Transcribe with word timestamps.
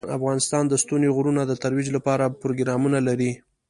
افغانستان 0.17 0.63
د 0.67 0.73
ستوني 0.83 1.09
غرونه 1.15 1.41
د 1.45 1.53
ترویج 1.63 1.87
لپاره 1.97 2.33
پروګرامونه 2.41 2.99
لري. 3.07 3.31